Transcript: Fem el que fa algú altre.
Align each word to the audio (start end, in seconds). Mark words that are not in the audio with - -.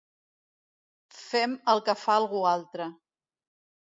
Fem 1.17 1.53
el 1.75 1.83
que 1.89 1.95
fa 2.05 2.17
algú 2.21 2.43
altre. 2.55 2.87